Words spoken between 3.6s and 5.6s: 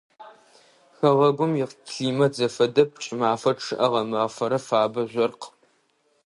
чъыӏэ, гъэмафэр фабэ, жъоркъ.